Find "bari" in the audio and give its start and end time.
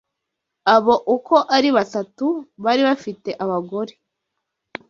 2.63-2.81